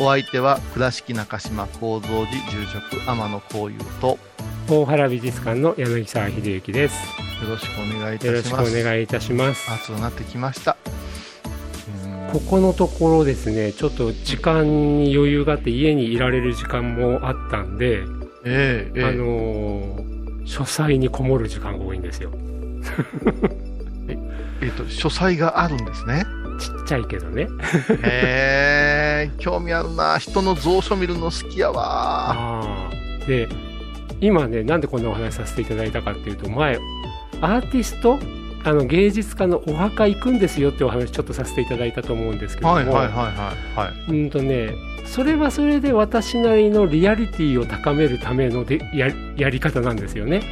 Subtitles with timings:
[0.00, 4.18] お相手は倉敷中島幸三寺住職天野幸雄と
[4.68, 6.94] 大原美術館の柳沢秀幸です。
[7.42, 9.70] よろしくお願いいたよろしくおします願いいたします。
[9.72, 10.76] 暑くなってきました
[12.04, 18.02] うんここのところですね、ちょっと時間に余裕があって家にいられる時間もあったんで、
[18.44, 20.08] ええええあのー
[20.46, 22.30] 書斎にこもる時間が多いんですよ。
[24.62, 26.24] えっと書斎があるんですね？
[26.58, 27.42] ちっちゃいけどね。
[27.42, 27.48] へ
[28.02, 29.07] え
[29.38, 30.18] 興味あるな。
[30.18, 32.90] 人の蔵書見るの好きやわ。
[33.26, 33.48] で、
[34.20, 36.78] 今ね、なんでこんなお話しさせていただいたかっていうと、前、
[37.40, 38.18] アーティスト
[38.64, 44.10] あの芸術家のお墓行くんですよってお話ちょっとさせていただいたと思うんですけども、はいはいはいはいはい。
[44.10, 44.74] うんとね、
[45.06, 50.42] それはそれで私なりのリアリティを高めるためのでややり方なんですよね。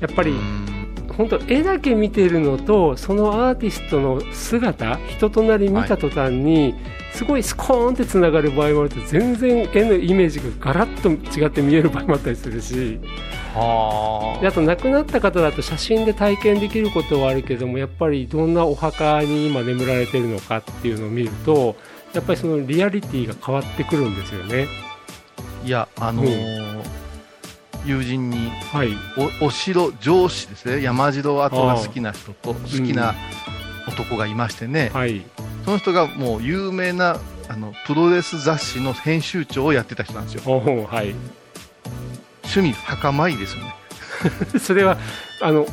[0.00, 0.71] やっぱりうん
[1.08, 6.74] 本当絵だけ見てるのとそのアーティストの姿人となり見た途端に、
[7.12, 13.00] すごいスコーンってつながる場合もあると全然絵のイメージがガラッと違って見える場合もあったりするし。
[13.54, 21.76] はであと亡くなった方だと写真で体験できることはあるけどもやっぱりどんなお墓に今眠られてるのかっていうのを見ると
[22.14, 24.68] やっぱりそのリアリティが変わってくるんですよね。
[25.62, 26.71] あいやあのー
[27.84, 28.90] 友人にはい、
[29.40, 30.82] おお城上司ですね。
[30.82, 33.14] 山城跡が好きな人と好きな
[33.88, 35.24] 男がいましてね、はい、
[35.64, 40.60] その人がもう有名なあのプロレス雑誌の編集長をやってた人なんですよ。
[40.86, 41.14] はい、
[42.44, 43.74] 趣味墓参りですよね。
[44.60, 44.98] それは
[45.40, 45.66] あの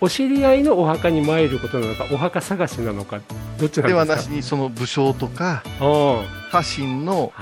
[0.00, 3.20] お知り合いのお墓に参ることなのかお墓探しなのか
[3.58, 5.62] どっちではなしにその武将とか
[6.52, 7.32] 家臣の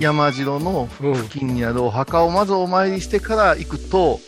[0.00, 1.14] 山城のうん。
[1.14, 4.18] 付近にあるお墓をまずお参りしてから行くと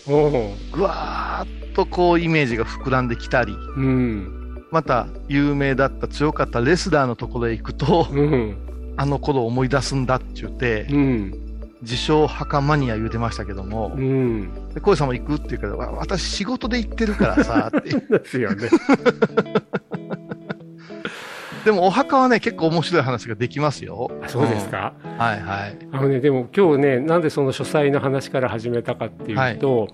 [0.70, 4.66] ぐわーっとこうイメージが膨らんできたりうん。
[4.70, 8.94] また有名だった強かったレスラーのところへ行くとうん。
[8.98, 11.42] あの頃を思い出すんだって言ってうん。
[11.80, 14.74] 自称墓マニア言うてましたけどもうん。
[14.74, 17.94] で小井さんも行くって言うからわ私仕事で行ってるからさって。
[18.18, 18.68] ですよね
[21.66, 24.08] でもお墓はね結構面白い話ができますよ。
[24.22, 25.10] あそうですか、うん。
[25.18, 25.76] はいはい。
[25.90, 29.88] あのねでも今日ねなんでその書斎の話から始めたかっていうと、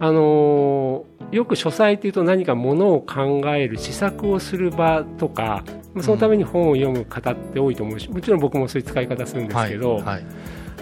[0.00, 5.64] あのーよく書斎っていうと何かものを考える試作をする場とか
[6.02, 10.24] そのために本を読む方って多いと思うしもちろん僕もそういう使い方するんですけど、はいはい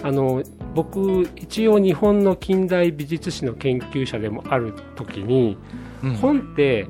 [0.03, 0.43] あの
[0.73, 5.57] 僕一応日本の近代美術史の研究者でもある時に、
[6.03, 6.87] うん本って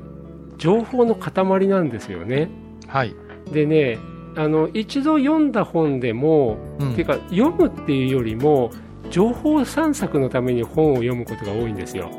[0.56, 2.48] 情報の塊なんですよね。
[2.86, 3.14] はい
[3.50, 3.98] でね
[4.36, 6.92] あの一度読んだ本でも、うん。
[6.92, 8.70] っていうか読むっていうよりも
[9.10, 12.10] 情報散策のために本を読むことが多いんですよ。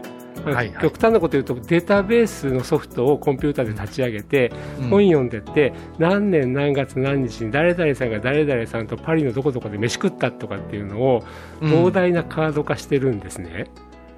[0.46, 0.74] はいはい。
[0.82, 4.90] 極端なこと言うとデータベースのソフトをコンピューターで立ち上げて、うん。
[4.90, 11.24] 本読んでって何年何月何日に誰々さんが誰々さんとパリのどこどこで飯食ったとかっていうのを
[11.62, 11.72] うん。
[11.72, 13.68] 膨大なカード化してるんですね。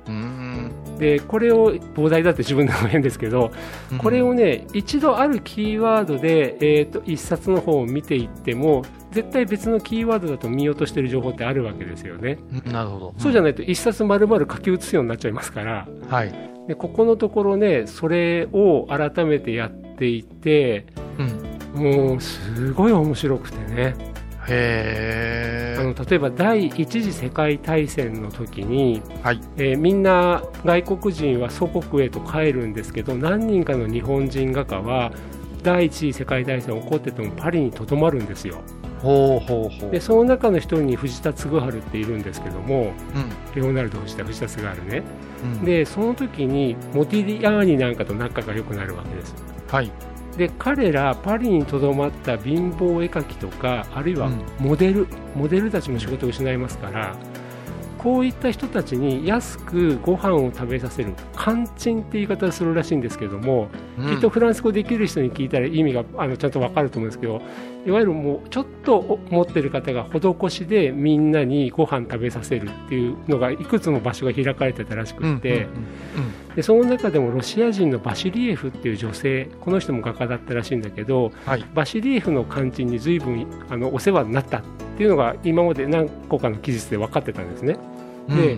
[0.08, 3.52] うんでこれを膨大だって自分でも変ですけど
[3.92, 3.98] うん。
[3.98, 12.38] これをね一度あるキーワードで、えー、と一冊の本を見ていっても絶対別のキーワードだと見落としてる情報ってあるわけですよね。
[12.66, 12.72] うん。
[12.72, 13.16] なるほど。
[13.18, 15.88] そうじゃないと一冊丸々書き写すようになっちゃいますから。
[16.10, 16.34] はい。
[16.68, 20.88] でここのところねそれを改めてやっていて
[21.18, 21.56] うん。
[21.76, 24.15] もうすごい面白くてね
[24.48, 29.42] へえあの例えば第一次世界大戦の時に、はい。
[29.58, 35.12] えーみんな外国人は祖国へと帰るんですけど何人かの日本人画家は
[35.64, 38.62] 第一次世界大戦起こっててもパリにとどまるんですよ。
[39.02, 39.92] ほうほうほう。
[39.92, 42.94] でその中の一人に藤田嗣治っているんですけども
[43.56, 43.62] うん。
[43.62, 45.04] レオナルド藤田藤田嗣治ね。
[45.44, 45.66] うん。
[45.66, 49.36] でその時にモディリアーニなんかと仲が良くなるわけです。
[49.70, 49.92] はい
[50.38, 54.42] で彼らパリにとどまった貧乏絵描きとかあるいはうん。
[54.60, 57.16] モデル、モデルたちも仕事を失いますから
[57.98, 64.16] こういった人たちに安くご飯を食べさせるカンチンって言い方をするらしいんですけども、うん。
[64.16, 67.42] きっとフランス語できる人に聞いたら意味があのちゃんと分かると思うんですけど
[67.86, 75.68] いわゆるもうちょっと持ってる方が施しでみんなにご飯食べさせるっていうのがいくつも場所が開かれてたらしくって、
[76.56, 81.66] でその中でもロシア人のバシリエフっていう女性この人も画家だったらしいんだけどはい。
[81.76, 84.62] バシリエフの肝心に随分あのお世話になったっ
[84.98, 87.78] ていうのが今まで何個かの記述で分かってたんですね。
[88.30, 88.58] で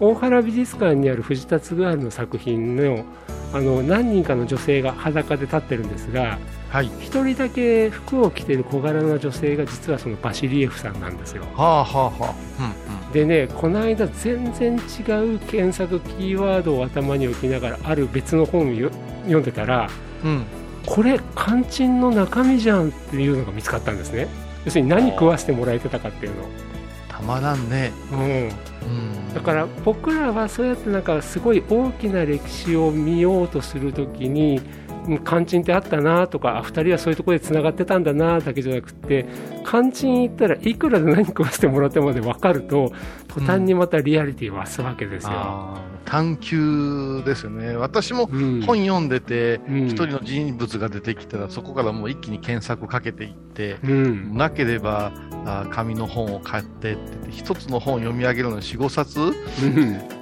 [0.00, 3.04] 大原美術館にある藤田嗣治の作品の
[3.52, 6.38] あの何人かの女性が裸で立ってるんですが
[6.68, 6.86] はい。
[7.00, 11.44] 一人だけ服を着てる小柄な女性が実はそのバシリエフさんなんですよ。
[11.54, 13.12] はあはあはあ。
[13.12, 14.76] でねこの間全然違
[15.36, 18.90] う検索キーワードを頭に置きながらある別の本をよ
[19.22, 19.88] 読んでたら
[20.22, 20.30] うん。
[20.30, 20.44] うん。
[20.84, 24.26] これ肝心の中身じゃんっていうのが見つかったんですね
[24.64, 26.44] 要するに何食わせてもらえてたかっていうの、
[27.08, 27.92] たまらんね。
[28.12, 29.34] うん、うん。
[29.34, 34.87] だから僕らはそうやってなんかすごい大きな歴史を見ようとするときにうん
[35.24, 39.26] 肝心ってあったなとかあ2人はそういうところでつながってたんだなだけじゃなくて
[39.64, 42.92] 肝心言ったらいくらで何食わせてもらってまで分かると
[43.28, 45.30] 途端にまたリアリティを増すわけですよ。
[45.32, 47.76] あー探求ですよね。
[47.76, 48.62] 私もうん。
[48.62, 49.86] 本読んでて、うん。
[49.88, 54.34] 一人の人物が出てきたら、そこからもう一気に検索かけていって、うん。
[54.34, 55.12] なければ、
[55.44, 59.22] あ紙の本を買ってって言って、一つの本を読み上げるのに4、5冊う
[59.66, 60.17] ん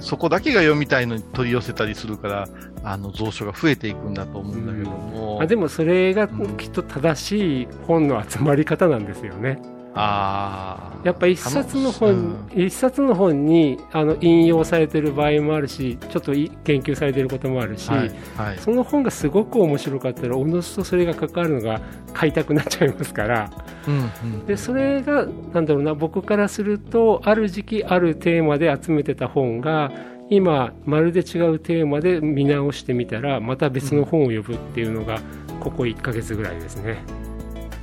[0.00, 2.48] そこだけが読みたいのに取り寄せたりするから、
[2.82, 5.38] あの、蔵書が増えていくんだと思うんだけども。
[5.40, 9.60] あでもそれがうんきっと正しい本の集まり方なんですよね。
[9.94, 18.12] あーやっぱ一冊のう本ん、一冊の本にあの引用されてる場合もあるし、ちょっとい研究されてることもあるし、はい。
[18.36, 18.58] はい。
[18.58, 21.80] その本がすごく面白かったら、おのずとそれが関わるのが
[22.12, 23.50] 買いたくなっちゃいますから、
[23.88, 29.90] うんうんでそれが、なんだろうな、僕からすると、ある時期、あるテーマで集めてた本が、
[30.28, 35.18] 今、まるで違うテーマで見直してみたら、また別の本を呼ぶっていうのが、
[35.60, 37.02] ここ1ヶ月ぐらいですね。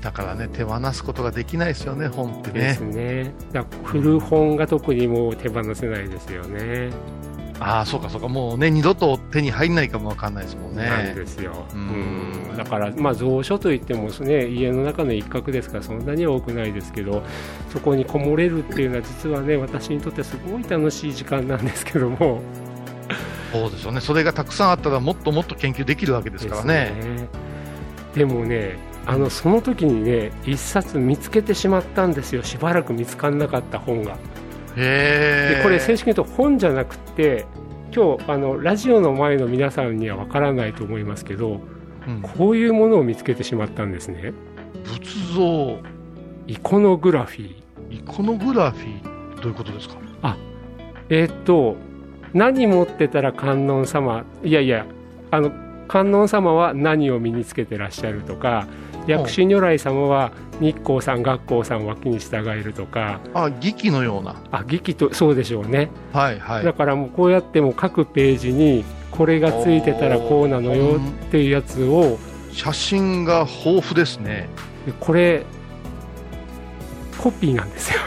[0.02, 2.82] だからね、手放すことができないですよね、本ってねです。
[2.82, 3.34] ね。
[3.52, 6.92] だ古本が特にもう手放せないですよね。
[7.60, 11.14] ああ、そうかそうか、もうね、二度と手に入んないかもわかんないですもんなんね。
[11.16, 11.66] ですよ。
[11.74, 17.24] ううんんだから、まあ、蔵書といっても、ね、家の中の一角ですから、そんなには多くないですけど、
[17.72, 22.42] そこにこもれるっていうのは、実はね、私にとってすごい楽しい時間なんですけども、
[23.52, 24.02] そうですよね。
[24.02, 26.94] それがたくさんあったら、もっともっと研究できるわけですからね。
[26.96, 27.28] ですね
[28.14, 34.18] でもね、あのその時にね、一冊見つけてしまったんですよ、しばらく見つからなかった本が。
[34.76, 37.46] でこれ、正式に言うと本じゃなくて、
[37.96, 41.62] 今日あのラジオの前の皆さんにはわからないと思いますけど、
[42.08, 44.34] うんこういうものを見つけてしまったんですね。
[44.84, 45.80] 仏像、
[46.46, 47.96] イコノグラフィー。
[47.96, 49.96] イコノグラフィー、どういうことですか？
[51.10, 51.78] えーっと、
[52.34, 54.86] 何持ってたら観音様、いやいや、
[55.32, 55.52] あの、
[55.88, 58.68] 観音様は何を身につけてらっしゃるとか、
[59.08, 64.36] 薬師如来様は日光さん、学光さん脇に従えるとか、あ、儀器のような。
[64.52, 65.90] あ、儀器と、そうでしょうね。
[66.14, 66.64] はいはい。
[66.64, 72.20] だからもうこうやってもう各ページに、これがついてたらこうなのよっていうやつを、
[72.52, 74.50] 写真が豊富ですね。
[74.86, 75.44] でこれ、
[77.18, 78.00] コピーなんですよ。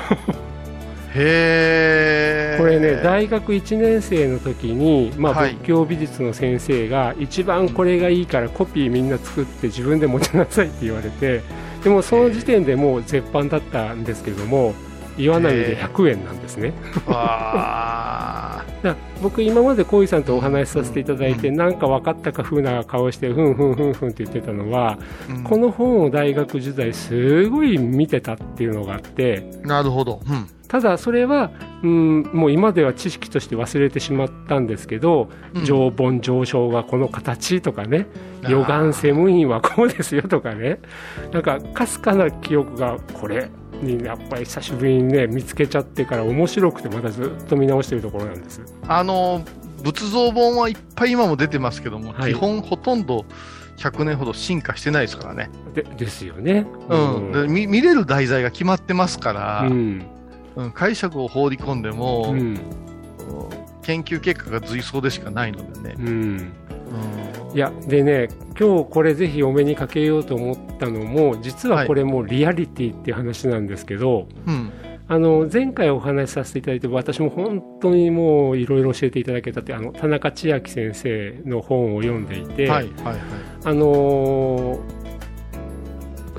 [1.14, 2.58] へえ。
[2.58, 11.42] これね、大学1年生の時に、まあ、はい仏教美術の先生が、一番これがいいからコピーみんな作って自分で持ちなさいって言われて、
[11.82, 14.74] でもその時点でもう絶版だったんですけども、
[15.18, 16.72] 岩波で100円なんですね。
[19.22, 30.20] 僕、今まで小井さんとお話しさせていただいて、なんか分かったか風な顔して、ふんふんふんふんって言ってたのは、ーうんこの本を大学時代、すごい見てたっていうのがあって、なるほど。
[30.26, 30.46] うん。
[30.70, 31.50] ただそれは、
[31.82, 38.06] うん、もう今では知識として忘れてしまったんですけど、うん上本上昇がこの形とかね、
[38.48, 40.78] 予願セムインはこうですよとかね、
[41.32, 43.50] なんかかすかな記憶がこれ
[43.82, 48.62] にやっぱり久しぶりにね、見つけちゃってから面白くてまたずっと見直してるところなんです。
[48.86, 49.44] あの、
[49.82, 53.24] 仏像本はいっぱい今も出てますけども、はい基本ほとんど
[53.76, 55.50] 100年ほど進化してないですからね。
[55.74, 56.64] でですよね。
[56.88, 57.32] うん。
[57.32, 59.72] で見見れる題材が決まってますから、う
[60.56, 60.72] うんん。
[60.72, 62.58] 解釈を放り込んでも、うん。
[63.82, 65.94] 研究結果が随想でしかないのでね。
[65.98, 66.06] うん。
[66.08, 66.52] うん
[67.54, 68.28] いや、でね、
[68.58, 74.70] 今日これぜひお目にかけようと思ったのも、実はこれもうリアリティっていう話なんですけど、うん。
[75.08, 83.16] あの前回お話しさせていただいて、私も本当にもういろいろ教えていただけたって、あの田中千秋先生の本を読んでいて、はい、はい、はい。
[83.64, 84.99] あのー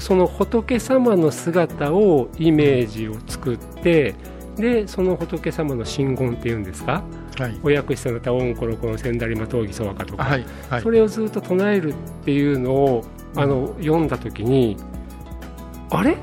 [0.01, 4.15] その仏様の姿をイメージを作って、
[4.57, 7.03] でその仏様の真言っていうんですか？
[7.37, 7.59] はい。
[7.63, 10.81] お薬師さんだったらオンコロコンセンダリマ闘技ソワカとか、はいはい。
[10.81, 13.05] それをずっと唱えるっていうのを
[13.35, 14.75] あの読んだ時に
[15.91, 16.17] あれ？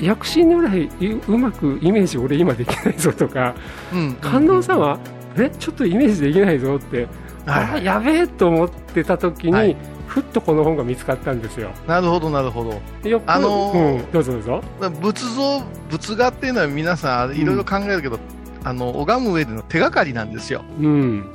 [0.00, 0.88] 薬師如来
[1.26, 3.54] うまくイメージ俺今できないぞとか
[3.92, 5.00] うん観音様？
[5.36, 5.50] え？
[5.50, 7.08] ちょっとイメージできないぞって。
[7.44, 7.84] あはい。
[7.84, 9.76] やべえと思ってた時に、はい
[10.06, 11.70] ふっとこの本が見つかったんですよ。
[11.86, 12.64] なるほどなるほ
[13.02, 13.08] ど。
[13.08, 14.62] よくあのーうん、どうぞどうぞ。
[15.00, 15.60] 仏像
[15.90, 18.18] 仏画っていうのは皆さんいろいろ考えるけど、
[18.64, 20.64] あの拝む上での手がかりなんですよ。
[20.80, 21.32] うん、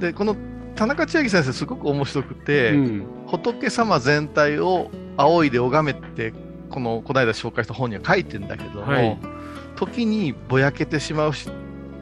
[0.00, 0.36] でこの
[0.74, 6.32] 田中千秋先生すごく面白くて、うん、仏様全体を仰いで拝めって
[6.70, 9.18] このこの間紹介した本には書いてるんだけども、はい。
[9.76, 11.50] 時にぼやけてしまうし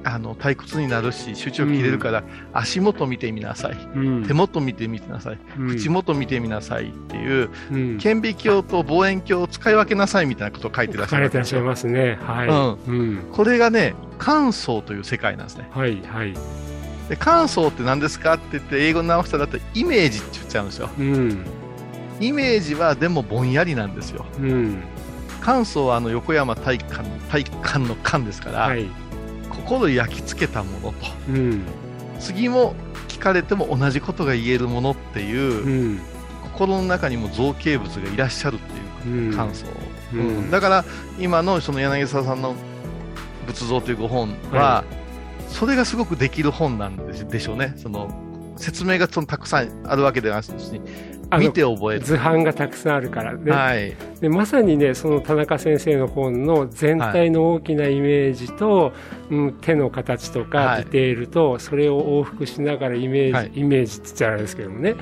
[0.05, 3.73] あの退屈になるし集中力切れるから、足元見てみなさい。
[3.95, 5.69] うん、手元見てみなさい、うん。
[5.69, 12.19] 口元見てみなさいっていううん、顕微鏡と望遠鏡を使い分けなさいみたいなことを書いてらっしゃ書かれてらますね。
[12.23, 12.49] はい。
[12.91, 15.69] うん、これがね感想という世界なんですね。
[15.73, 16.35] はいはい。
[17.09, 20.91] で感想って何ですかって言って英語に直したらだってイメージって言っちゃうんですよ。
[20.99, 21.45] うん、
[22.21, 24.25] イメージはでもぼんやりなんですよ。
[24.39, 24.83] うん、
[25.41, 28.87] 感想はあの横山大観大観の観ですから、はい。
[29.65, 31.07] 心焼き付けたものと。
[31.29, 31.63] うん、
[32.21, 32.75] 次も
[33.09, 36.01] 聞かれても同じことが言えるものっていう、うん、
[36.53, 39.67] 心の中にも造形物がいらっしゃるっていううん、感想、
[40.13, 40.21] うん。
[40.21, 40.51] うん。
[40.51, 40.85] だから
[41.19, 42.55] 今のその柳沢さんの
[43.47, 44.85] 仏像というご本は、は
[45.49, 47.75] それがすごくできる本なんでしょうね。
[47.77, 48.09] その
[48.57, 50.81] 説明がそのたくさんあるわけではなしに
[51.39, 53.51] 見て覚える図版がたくさんあるからね。
[53.51, 53.95] はい。
[54.21, 58.93] でまさにねその田中先生の本の全体の大きなイメージと、
[59.31, 60.49] うん、手の形とはい。
[60.49, 63.53] かディテールと、それを往復しながらイメージ、はい。
[63.55, 64.95] イメージって言っちゃあれですけどもね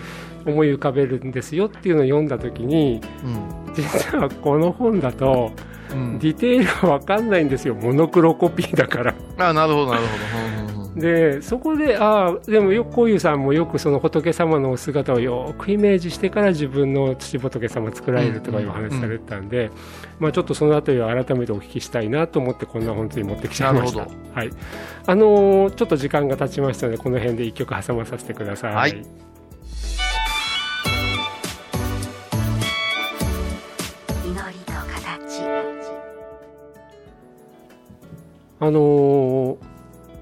[0.47, 3.75] 思い浮かべるんですよっていうのを読んだ時にうん。
[3.75, 5.53] 実はこの本だと
[5.93, 6.19] うん。
[6.19, 7.75] ディテールが分かんないんですよ。
[7.75, 9.15] モノクロコピーだから。
[9.39, 10.62] あなるほどなるほど、
[10.97, 19.71] でそこでああでもよくこういうさんもよくその仏様のお姿をよくイメージしてから自分の土仏様作られるとかいうお話されてたんで、
[20.19, 24.01] まあ、ちょっとそのあたりは改めてお聞きしたいなと思ってこんな本当に持ってきちゃいました。
[24.01, 24.51] なるほはい。
[25.07, 28.91] あのーちょっと時間が経ちましたのでこの辺で一曲挟まさせてください、はい。
[28.91, 29.03] 祈
[34.29, 35.43] りと形。
[38.61, 39.73] あのー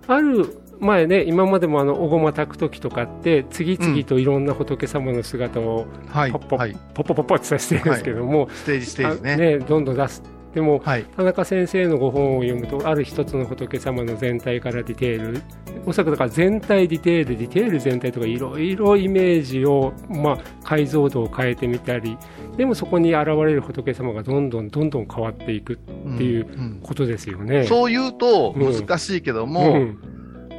[0.06, 10.22] ある前ね今までもあのおごま炊く時とかって次々といろんな仏様の姿をはいポッポはいポッポポッポってさせてるんですけども、ステージステージねあねどんどん出す
[10.54, 15.42] でもはい田中先生のご本を読むとある一つの仏様の全体からディテール
[15.86, 22.18] おそらくだから全体ディテールディテール全体とかいろいろイメージを、まあ、解像度を変えてみたり
[22.56, 27.64] でもそこに現れる仏様がどんどんどんどん変わっていくっていううんことですよね。
[27.64, 30.09] そう言うと難しいけども、うん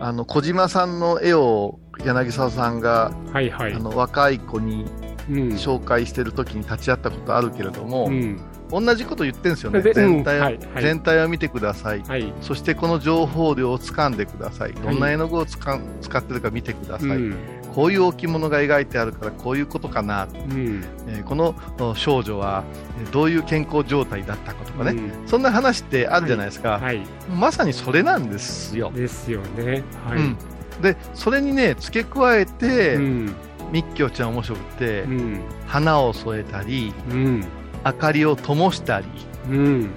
[0.01, 3.73] あの小島さんの絵を柳沢さんが、はいはい。
[3.73, 4.85] あの若い子に
[5.29, 5.37] うん。
[5.49, 8.41] 紹介してる時に立ち会ったことあるけれども、うん
[8.71, 9.81] 同じこと言ってるんですよね。
[9.81, 10.83] で全体を、うんはいはい。
[10.83, 12.01] 全体を見てください。
[12.01, 12.33] はい。
[12.41, 14.73] そしてこの情報量を掴んでください。
[14.73, 17.35] どんな絵の具を使ってるか見てください、うん。
[17.73, 20.83] こういう置物が描いてあるからこういうことかな、うん。
[21.07, 22.63] えーこのお少女は
[23.01, 25.27] えーどういう健康状態だったかとかね、うん。
[25.27, 27.01] そんな話ってあるじゃないですか、はい。
[27.33, 29.83] まさにそれなんですよ、ですよね。
[30.05, 30.37] はい、うん、
[30.81, 33.35] でそれにね付け加えて、うん。
[33.71, 35.39] 密教ちゃん面白くて、うん。
[35.65, 37.45] 花を添えたりうん
[37.85, 39.07] 明かりを灯したり
[39.49, 39.91] うん。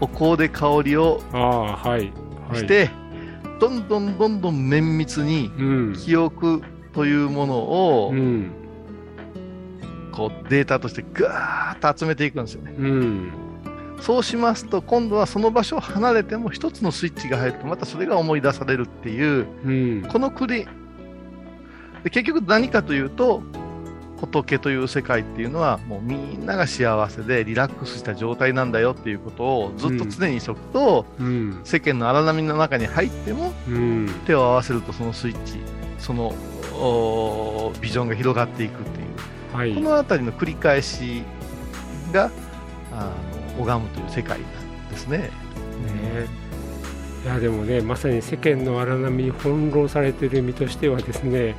[0.00, 2.12] お香で香りをああはい。
[2.48, 2.58] はい。
[2.58, 2.90] して、
[3.60, 5.92] どんどんどんどん綿密にうん。
[5.94, 8.50] 記憶というものを、うん。
[10.12, 12.74] こうデータとしてガーッと集めていくんですよね。
[12.76, 13.32] うん。
[14.00, 20.08] そうしますと今度はその場所を離れても一つのスイッチが入るとまたそれが思い出されるっていううん。
[20.10, 20.66] この国
[22.02, 23.42] で結局何かというと
[24.22, 31.60] 仏という世界っていうのはもうみんなが幸せでリラックスした状態なんだよっていうことをずっと常にしとくと、うん。
[31.64, 34.08] 世間の荒波の中に入ってもうん。
[34.26, 35.58] 手を合わせるとそのスイッチ
[35.98, 36.32] その
[37.80, 39.56] ビジョンが広がっていくっていう。
[39.56, 39.74] はい。
[39.74, 41.22] この辺りの繰り返し
[42.12, 42.30] が
[42.92, 43.12] あ
[43.56, 45.18] の拝むという世界なんですね。
[45.18, 45.30] ね。
[47.24, 51.54] いやでもねまさに世間の荒波に翻弄されている身としてはですね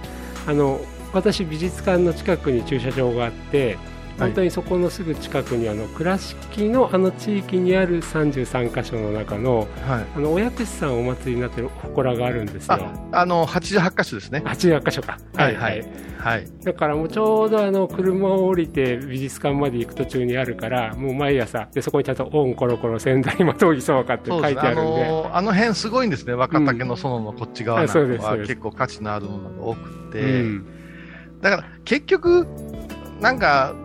[0.45, 0.81] あの
[1.13, 3.77] 私美術館の近くに駐車場があって
[4.17, 10.05] 本当にそこのすぐ近くにあの倉敷のあの地域にある33箇所の中のはい。
[10.15, 12.73] あのお薬師さんお祭りになってる祠があるんですよ。
[13.11, 14.43] あ、あの、88箇所ですね。
[14.45, 15.17] 88箇所か。
[15.35, 15.85] はいはい
[16.19, 16.47] はい。
[16.63, 26.33] だからもうちょうどあの車を降りて美術館まで行く途中にあるから、もう毎朝、でそこにちゃんとオンコロコロ仙台まとぎそうかって書いてあるんで、の、あの辺すごいんですね。
[26.33, 30.19] 若竹の園のこっち側なんかあそうですそうですは結構価値のあるものが多くて。
[30.19, 30.65] うん
[31.43, 32.47] だから結局、
[33.21, 33.75] なんか、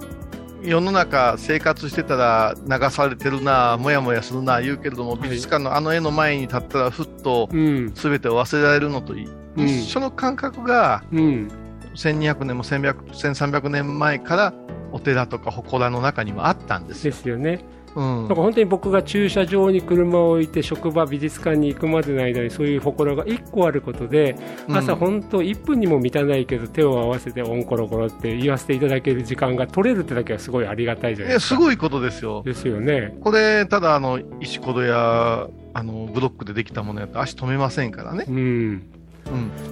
[0.62, 5.18] 世の中生活してたら流されてるな、もやもやするな言うけれども、い。
[5.22, 9.68] 美術館のあの絵の前に立ったらふっとうん、全てを忘れられるのというん。
[9.68, 11.48] 一緒の感覚がうん、
[11.94, 14.54] 1200年も1100 1300年前から
[14.92, 17.14] お寺とか祠の中にもあったんですでよ。
[17.14, 17.64] すよね。
[17.94, 24.36] うんだから本当に僕が駐車場に車を置いて職場、美術館に行くまでの間にそういう祠が1個あることで、
[24.70, 31.54] 朝うん本当1分にも満たないけど手を合わせてオンコロコロって言わせていただける時間が取れるってだけはすごいありがたいじゃないですか。
[31.56, 32.42] すごいことですよ。
[32.44, 33.16] ですよね。
[33.20, 38.24] これ、ただ、あの、石ころや、あの、ブロックでできたものやと足止めませんからね。
[38.28, 38.36] うん。
[38.36, 38.38] う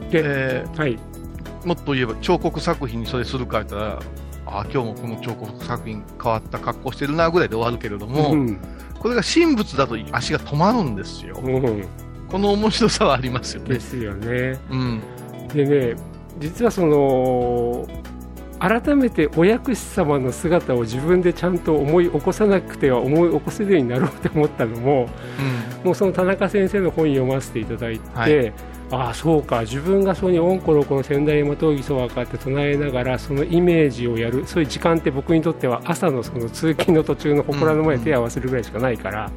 [0.04, 0.11] ん。
[0.11, 0.94] で、えはい。
[0.96, 0.99] ー
[1.66, 3.99] もっと言えば、彫刻作品にそれするか言ったら、
[4.47, 8.59] あ今日もこの彫刻作品変わった格好してるなぐらいで終わるけれども、うん。
[8.99, 11.41] これが神仏だと足が止まるんですよ。
[11.43, 11.88] うん。
[12.29, 13.81] この面白さはありますよねで。
[13.81, 14.59] すよね。
[14.71, 15.03] うん。
[15.49, 15.97] でね、
[16.38, 17.87] 実はその、
[18.59, 25.09] 改めてお薬師様の姿を自分でちゃんと思い起こさなくては思い起こせるようになろうって思ったのも、
[25.85, 28.53] もうその田中先生の本読ませていただいて、はい
[28.90, 39.31] ああ、そうか、自分がそうにオンコロコロ仙台山峠そわかって唱えながら、そのイメージをやる、そういう時間って僕にとっては朝のその通勤の途中の祠の前で手を合わせるぐらいしかないから、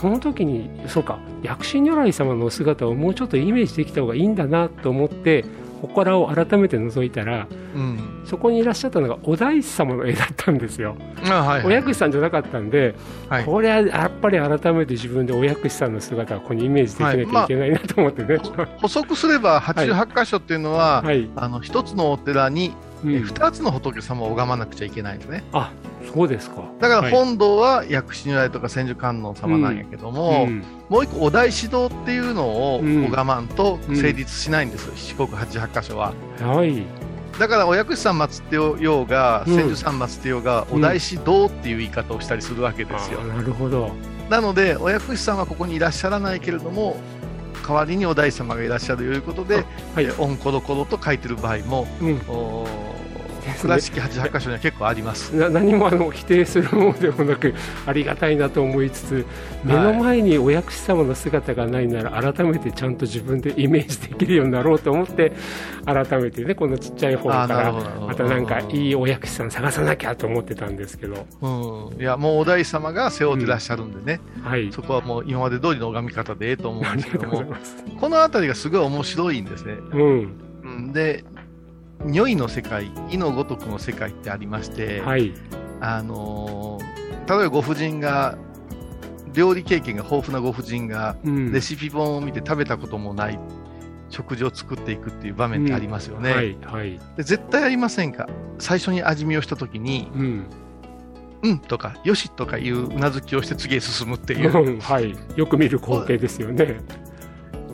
[0.00, 5.44] その時に、そうか、薬師如来様のお姿をもうちょっとイメージできた方がいいんだなと思って、
[5.82, 7.80] 祠を改めて覗いたら、うん。
[7.80, 8.22] うん。
[8.24, 10.96] そこにいらっしゃったのがお大師様の絵だったんですよ。
[11.30, 12.94] あはい、お薬師さんじゃなかったんで、
[13.28, 13.44] はい。
[13.44, 18.38] これはやっぱり改めて自分でお薬師さんの姿をここにイメージできなきゃいけないなと思ってね。
[18.80, 21.28] 補足すれば、88箇所っていうのは、はい。
[21.36, 25.44] あの、一つのお寺に、うんえ二つの仏様を拝まなくちゃいけないんですね。
[25.52, 25.70] あ、
[26.12, 26.62] そうですか。
[26.80, 36.14] だからはい本堂は薬師如来とか千手観音様なんやけども、うんもう一個お大師堂っていうのをうん拝まんと成立しないんですよ、四国88箇所は。
[36.40, 36.82] はい。
[37.38, 43.26] だからお薬師さん祀ってようが、うん千手さん祀ってようが、うんお大師堂っていう言い方をしたりするわけですよあ。
[43.26, 43.90] なるほど。
[44.30, 46.96] なので、お薬師さんはここにいらっしゃらないけれども、
[47.66, 50.12] 代わりにお大師様がいらっしゃるということで、はいえ。
[50.18, 52.20] オンコロコロと書いてる場合も、うん。
[53.60, 55.34] 倉敷88箇所には結構あります。
[55.34, 57.54] な何もあの否定するものでもなく
[57.86, 59.26] ありがたいなと思いつつ
[59.64, 65.32] 目の前にお薬師様の姿がないなら改めてちゃんと自分でイメージできるようになろうと思って
[65.84, 71.26] 改めてねこのちっちゃい本からまたなんかいいお薬師さん探さなきゃと思ってたんですけど。
[71.40, 74.70] うん、いや、もうお大師様が背負ってらっしゃるんでね、はい。
[74.72, 77.44] そこはもう今まで通りの拝み方でええと思うんですけども。
[78.00, 79.74] このあたりがすごい面白いんですね。
[79.92, 80.40] うん。
[80.62, 81.24] うん、で、
[82.04, 85.32] 如意の世界、意のごとくの世界ってありまして、はい。
[85.80, 88.38] あのー例えばご婦人が、
[89.34, 91.52] 料理経験が豊富なご婦人が、うん。
[91.52, 93.38] レシピ本を見て食べたこともない
[94.08, 96.32] 食事を作っていくっていう場面ってありますよね。
[96.32, 96.98] はいはい。
[97.16, 98.28] で絶対ありませんか？
[98.58, 100.46] 最初に味見をしたときに、うん。
[101.42, 104.50] うんとか、よしとかいううなずきをして次へ進むっていう。
[104.50, 105.14] うんはい。
[105.36, 106.80] よく見る光景ですよね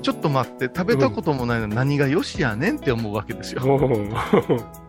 [0.04, 3.62] ちょっと待って、食べたこともないのに何がよしやねんって思うわけですよ。
[3.64, 4.84] うん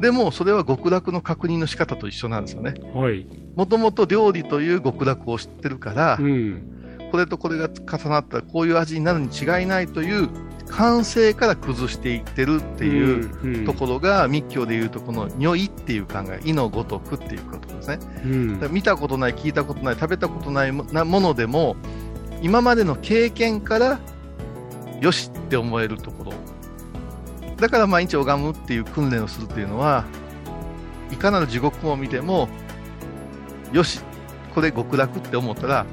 [0.00, 2.72] でも、それは極楽の確認の仕方と一緒なんですよね。
[2.94, 6.62] はいもともと料理という極楽を知ってるからう、ん
[7.10, 10.28] これとこれが重なったらこういう味になるに違いないという
[10.68, 17.98] 感性から崩していってるっていううんところが密教でいうとこの如意っていう考え、意のごとくっていうことですね。
[18.24, 21.76] うん見たことない、聞いたことない、食べたことないものでも、
[22.42, 24.00] 今までの経験から、
[25.00, 26.32] よしって思えるところ。
[27.56, 30.04] だから毎日拝むっていう訓練をするっていうのは、
[31.10, 32.48] いかなる地獄を見ても、
[33.72, 34.00] よし、
[34.54, 35.86] これ極楽って思ったら、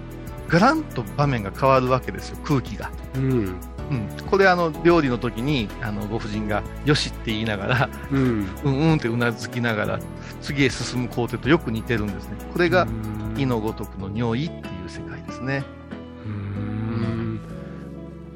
[0.47, 2.91] ガランと場面が変わるわけですよ、空気が。
[3.15, 3.55] うん
[3.89, 9.99] うん、これあの料理の時にあのご婦人が「よし」って言いながらうん「うんうん」ってうなずきながら
[10.41, 12.88] 次へ進む工程とよく似てるんですねこれがう
[13.38, 15.63] ん意のごとくの如意っていう世界ですね。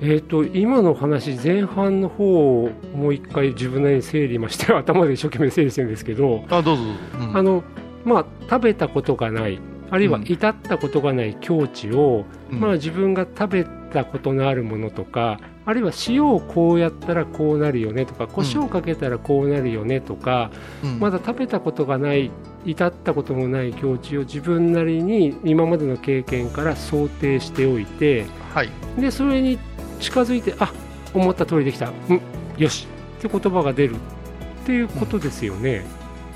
[0.03, 7.29] えー、と今の話前半の方をもう一回自分なりに整理まして 頭で一生懸命整理してるんですけど、あどうぞどうぞ。
[7.29, 7.37] うん。
[7.37, 7.63] あの
[8.03, 9.59] まあ、食べたことがない
[9.91, 10.25] あるいはうん。
[10.27, 12.59] 至ったことがない境地を、うん。
[12.59, 20.49] まあ、自分が食べたことのあるものとかあるいは塩をこうやったらこうなるよねとか胡椒をかけたらこうなるよねとか、
[20.83, 20.99] うん。
[20.99, 22.31] まだ食べたことがない
[22.65, 28.69] 至ったこともない境地を自分なりに今までの経験から想定しておいてはい。
[28.99, 29.57] でそれに
[29.99, 30.71] 近づいてあ
[31.13, 31.91] 思った通りできた。
[32.09, 32.21] うん
[32.57, 32.87] よし。
[33.19, 35.85] って言葉が出るっていうことですよね。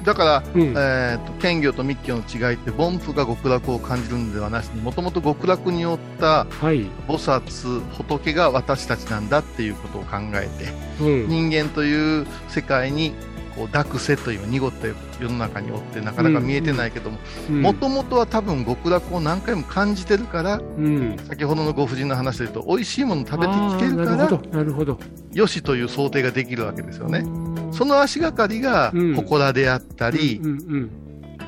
[0.04, 0.62] だから、うん。
[0.62, 11.28] えー、と兼業と密教の違いって凡夫が極楽を感じるのではなしにもともと極楽におったはい、菩薩仏が私たちなんだっていうことを考えてうん。
[11.28, 13.14] 人間という世界に
[13.56, 17.18] こう濁世という濁った世の中におってなかなか見えてないけども
[17.50, 17.62] うん。
[17.62, 21.18] もともとは多分極楽を何回も感じてるからうん。
[21.28, 25.00] 先ほどのご婦人の話で言うと美味しいもの食べてきてるからなるほどなるほど。
[25.34, 27.26] よしという想定ができるわけですよね。
[27.72, 29.16] その足がかりがうん。
[29.16, 30.92] 祠であったり、うんうん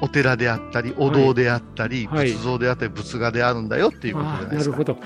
[0.01, 2.31] お寺であったり、お堂であったり、はい。
[2.31, 4.75] 仏像であったり、仏画であるんだよっていうことじゃあないですか。
[4.75, 4.97] ーなるほど。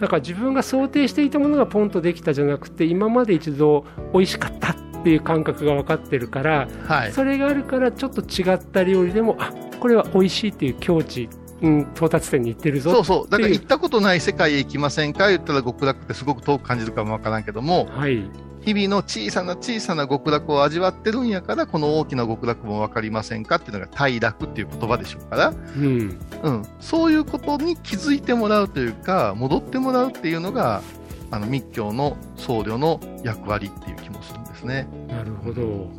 [0.00, 7.12] だから自分が想定していたものがポンとできたじゃなくて今まで一度美味しかったっていう感覚が分かってるから、はい。
[7.12, 11.28] それがあるからちょっと違った料理でもあこれは美味しいっていう境地、
[11.62, 13.30] うん、到達点に行ってるぞそうそう。
[13.30, 18.28] だから行ったことない世界へ行きませんか言ったら極楽ってすごく遠く感じるかもわからんけども、はい
[18.62, 26.66] 日々の小さな小さな極楽を味わってるんやから、この大きな極楽もわかりませんかっていうのが大楽っていう言葉でしょうから、うんうん。
[26.80, 30.82] そういうことに気づいてもらうというか、戻ってもらうっていうのが、
[31.30, 34.88] あの密教の僧侶の役割っていう気もするんですね。
[35.08, 35.90] なるほど。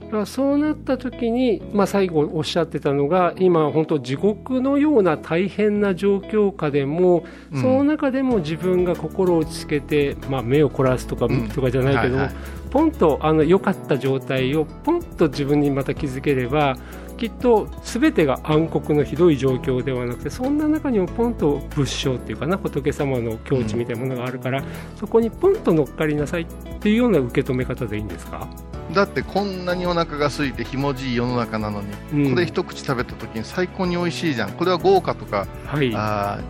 [0.00, 16.76] だからそうなった時に、まあ、最後おっしゃってたのが今本当地獄のような大変な状況下でも、うんその中でも自分が心を落ち着けて、まあ、目を凝らすとか、うんとかじゃないけども、はいはいポンとあの良かった状態をポンと自分にまた気づければ
[17.14, 24.62] きっと全てが暗黒のひどい状況ではなくてそんな中にもポンと仏性っていうかな仏様の境地みたいなものがあるから、
[24.96, 26.46] そこにポンと乗っかりなさいっ
[26.80, 28.48] ていうような受け止め方でいいんですか、
[28.92, 31.88] だってこんなにお腹が空いてひもじい世の中なのに、
[32.26, 34.52] うんこれ一口食べた時に最高に美味しいじゃん。
[34.52, 36.40] これは豪華とか、はい、あ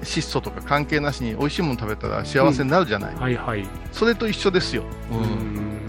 [0.00, 3.14] ー質素とか関係なしに美味しいもの食べたら幸せになるじゃない。
[3.14, 4.82] はいはいそれと一緒ですよ。
[5.10, 5.83] ううん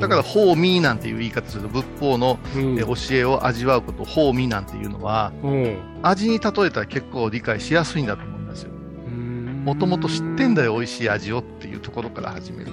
[0.00, 2.78] だから、法味なんていう言い方すると、仏法のうん。
[2.78, 5.76] え教えを味わうこと、法味なんていうのは、うん。
[6.02, 8.70] 味に例えたら結構理解しやすいんだと思いますよ。
[9.06, 9.62] うん。
[9.64, 12.72] もともと知ってんだよ、美味しい味をっていうところから始める。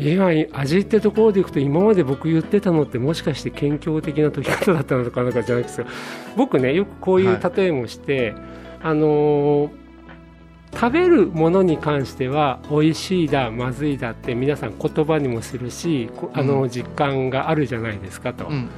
[0.00, 5.90] 今味ってところでいくと今まで僕言ってたのってもしかして謙虚的な解き方だったのかなかじゃないですか。
[6.36, 8.34] 僕ねよくこういう例えもして、
[8.80, 9.87] あのー
[10.74, 18.68] 食べるものに関しては美味しいだまずいだって皆さん言葉にもするしこあのうん実感があるじゃないですかと、うん、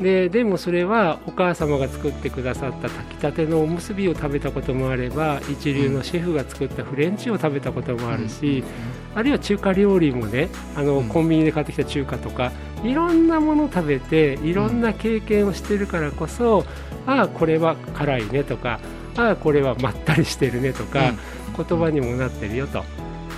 [0.00, 8.64] ででもそれはお母様が作ってくださった炊きたてのおむすびを食べたこともあれば一流のシェフが作ったフレンチを食べたこともあるし、
[9.14, 11.08] あるいは中華料理もねあの、うん。
[11.08, 16.64] コンビニで買ってきた中華とかいろんなものを食べていろんな経験をしてるからこそ、
[17.06, 18.80] ああこれは辛いねとか
[19.16, 21.12] ああこれはまったりしてるねとか、
[21.56, 22.84] 言葉にもなってるよと。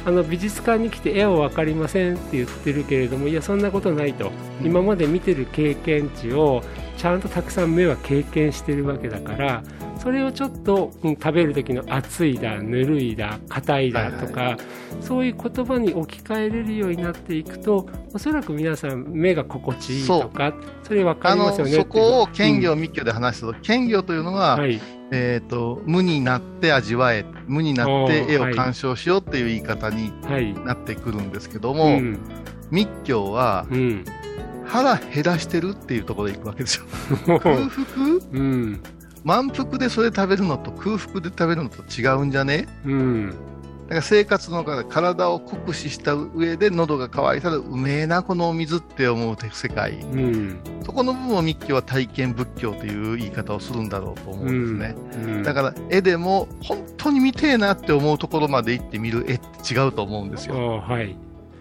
[0.06, 4.66] あの美術館に来て絵は分かりませんって言ってるけれどもいやそんなことないと、うん。
[4.66, 6.62] 今まで見てる経験値を
[6.96, 9.62] ちゃんとたくさん目は経験してるわけだから
[10.06, 14.56] それをちょっと、うん食べる時の熱いだぬるいだ硬いだとか、
[15.00, 24.80] そういう言葉に置き換えれるようになっていくとおそらく皆さん目が心地いいとかそれ分かりますよねそこを兼業うん密教で話すと、兼業というのは、はい。
[25.10, 30.54] えっ、と、無になって味わえ、無になって絵を鑑賞しようっていう言い方にはい。
[30.54, 32.18] なってくるんですけどうも、ん。
[32.70, 34.04] 密教はうん。
[34.66, 36.84] 腹減らしてるっていうところで行くわけですよ。
[37.40, 38.06] 空腹？
[38.32, 38.80] うん
[39.26, 42.68] 満腹でそれ食べるのと空腹で食べるのと違うんじゃね？
[42.84, 43.34] うん。
[43.88, 49.98] だから生活の中で体を酷使した上で喉が渇いたらうめえなこのお水って思う世界。
[49.98, 50.60] うん。
[50.84, 55.42] そこの部分を密教は体験仏教という言い方をするんだろうと思うんですね、うん。
[55.42, 61.16] だから絵でも本当に見てえなって思うところまで行って見る絵って違うと思うんですあよ、あはい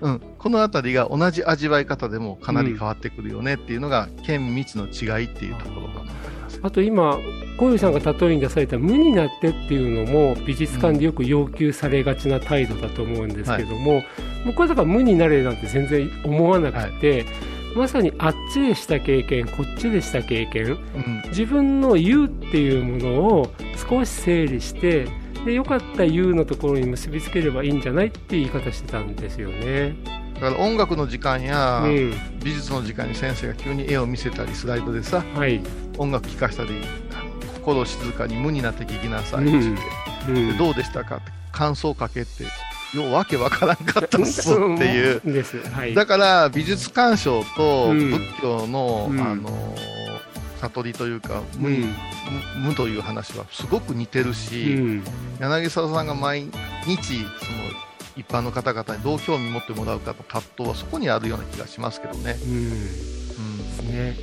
[0.06, 6.12] うん、この辺りが同じ味わい方でもかなり変わってくるよねっていうのが県密の違いっていうところかなと思い
[6.44, 6.60] ます。
[6.62, 7.18] あと今
[7.58, 14.04] 小遊さんが例えに出された無になってっていうのも美術館でよく要求されがちな態度だと思うんですけども、
[14.46, 17.26] 僕はだから無になれなんて全然思わなくて、
[17.76, 21.24] まさにあっちでした経験こっちでした経験うん。
[21.30, 23.52] 自分の言うっていうものを
[23.90, 25.08] 少し整理して
[25.46, 29.96] でよかった言うのところに結びつければいいんじゃないって言い方してたんですよね。
[30.34, 35.62] だから音楽の時間やうん、美術の時間に先生が急に絵を見せたりスライドでさはい、
[35.98, 36.72] 音楽聴かしたり
[37.64, 39.82] 心静かに無になって聴きなさいってうん言って、
[40.28, 42.44] うんでどうでしたかって感想かけって、
[42.98, 45.22] ようわけわからんかったぞっていう。
[45.24, 45.58] です。
[45.70, 45.94] はい。
[45.94, 49.76] だから美術鑑賞とうん仏教の、うんあの
[50.62, 55.04] 悟りというか無,、うん無無という話はすごく似てるうし、ん。
[55.40, 56.46] 柳沢さんが毎
[56.86, 62.36] 日その一般の方々にどう興味持ってもらうかの葛藤はそこにあるような気がしますけどね。
[62.46, 62.54] うん。
[62.54, 64.16] うんね。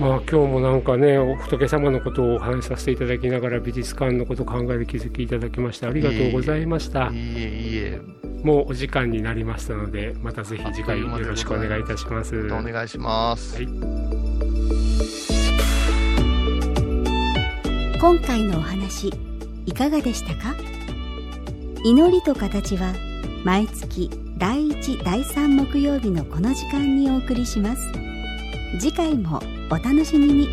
[0.00, 7.08] まあ今日もなんかね、お仏様のことをお話しさせていただきながら美術館のことを考える気づきいただきましてありがとうございました。
[7.08, 8.00] いいえいいえ、
[8.42, 12.36] もうお時間になりましたので、またぜひ次回よろしくお願いいたします。
[12.52, 13.56] お願いします。
[13.56, 14.47] はい
[18.00, 19.12] 今回のお話
[19.66, 20.54] いかがでしたか？
[21.84, 22.94] 祈りと形は
[23.44, 24.08] 毎月
[24.38, 27.82] 第1第3木曜日のこの時間にお送りします。
[28.78, 30.48] 次回もお楽しみに。